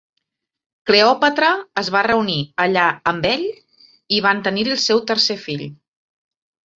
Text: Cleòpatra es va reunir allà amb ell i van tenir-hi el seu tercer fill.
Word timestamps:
Cleòpatra 0.91 1.49
es 1.81 1.91
va 1.95 1.99
reunir 2.07 2.37
allà 2.65 2.85
amb 3.11 3.27
ell 3.33 3.43
i 4.19 4.23
van 4.29 4.41
tenir-hi 4.49 4.73
el 4.77 4.81
seu 4.85 5.03
tercer 5.13 5.37
fill. 5.43 5.63